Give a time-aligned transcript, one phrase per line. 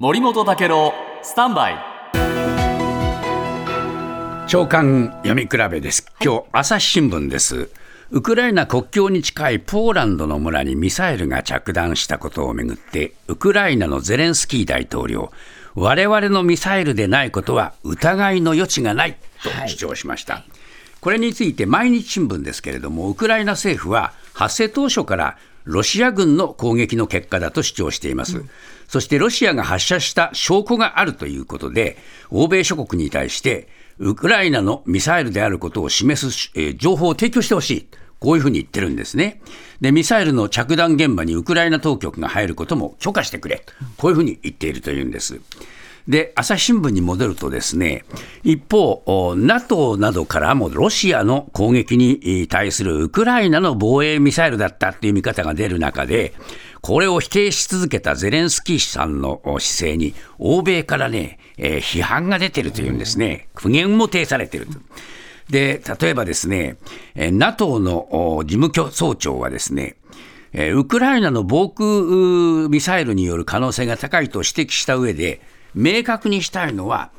[0.00, 0.94] 森本武郎
[1.24, 1.76] スタンバイ。
[4.46, 6.06] 長官読み比べです。
[6.24, 7.68] 今日、朝日新聞です。
[8.12, 15.32] ウクライナ国境に近いポーランドの村にミサイルが着弾したことをめぐってウクライナのゼレンスキー大統領
[15.74, 20.44] 我々のミサイルでないことは疑いの余地がないと主張しました、はい、
[21.00, 25.38] これについて毎日新聞ですけれどもウクライナ政府は発生当初から
[25.68, 28.38] ロシア軍の攻撃の結果だと主張しています。
[28.38, 28.50] うん、
[28.88, 31.98] そしてロシアが発射した証拠があるということで、
[32.30, 37.88] 欧米諸国に対して、ウクライナのミサイルであることを示す、えー、情報を提供してほしい。
[38.18, 39.42] こういうふうに言ってるんですね。
[39.80, 43.64] で、ミサイルの着弾現場にウクライナ当局が入ることも許可してくれ。
[43.98, 45.40] こういうふうに言っているというんです。
[46.08, 48.04] で、朝日新聞に戻るとですね、
[48.42, 56.32] 一方、NATO などからもロシアの攻撃に対するウクライナの防衛ミサイルだったっていう見方が出る中で、
[56.80, 64.78] これを否定し続けたゼレンスキーさんの姿勢に、欧米からね、えー、批判が出てるというんですね、苦言も呈されていると。
[65.50, 66.78] で、例えばですね、
[67.16, 69.96] NATO の事務局総長はですね、
[70.54, 75.42] ウクライナの防空ミサイルによる可能性が高いと指摘した上で、
[75.74, 77.10] 明確にしたいのは、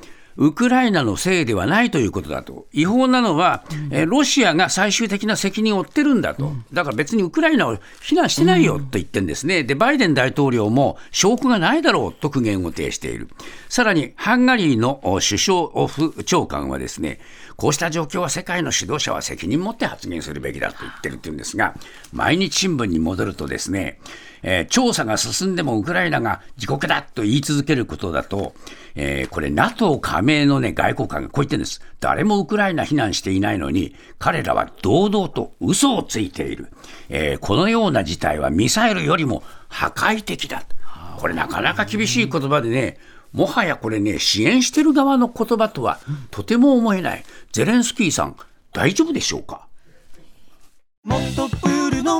[0.42, 13.28] ウクライナのせいではないということだと、違法なのは、えロシアが最終的な責任を負ってるんだと、だから別にウクライナを非難してないよと言ってるんですね、でバイデン大統領も証拠がないだろうと苦言を呈している、
[13.68, 17.20] さらにハンガリーの首相府長官はですね、
[17.58, 21.76] こうした状況は世界の指導者は責任持って発言するべきだと言ってるっていうんですが、
[22.14, 24.00] 毎日新聞に戻るとですね、
[24.44, 28.54] えー、調査が進んでもウクライナが自国だと言い続けることだと、
[28.96, 31.82] えー、これ NATO 加盟のね、外交官がこう言ってるんです。
[32.00, 36.70] 誰もウクライナ非難していないのに、彼らは堂々と嘘をついている。
[37.10, 40.64] えー、このような事態はミサイルよりも破壊的だ。
[41.18, 42.98] これなかなか厳しい言葉でね、
[43.34, 46.00] もはやこれね、支援してる側の言葉とは
[46.32, 47.24] とても思えない。
[47.52, 48.36] ゼレンスキーさん、
[48.72, 49.68] 大丈夫でしょうか？
[51.04, 52.20] もっとプールの